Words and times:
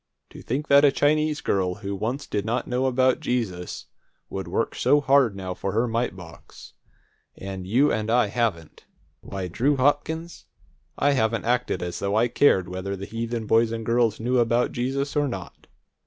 To 0.31 0.41
think 0.41 0.67
that 0.67 0.83
a 0.83 0.91
Chinese 0.91 1.41
girl 1.41 1.75
who 1.75 1.95
once 1.95 2.25
did 2.25 2.43
not 2.43 2.65
know 2.65 2.87
about 2.87 3.19
Jesus, 3.19 3.85
would 4.31 4.47
work 4.47 4.73
so 4.73 4.99
hard 4.99 5.35
now 5.35 5.53
for 5.53 5.73
her 5.73 5.87
mite 5.87 6.15
box, 6.15 6.73
and 7.37 7.67
you 7.67 7.91
and 7.91 8.09
I 8.09 8.25
haven't! 8.25 8.85
Why, 9.19 9.47
Drew 9.47 9.77
Hopkins, 9.77 10.45
I 10.97 11.11
haven't 11.11 11.45
acted 11.45 11.83
as 11.83 11.99
though 11.99 12.15
I 12.15 12.29
cared 12.29 12.67
whether 12.67 12.95
the 12.95 13.05
heathen 13.05 13.45
boys 13.45 13.71
and 13.71 13.85
girls 13.85 14.19
knew 14.19 14.39
about 14.39 14.71
Jesus 14.71 15.15
or 15.15 15.27
not! 15.27 15.67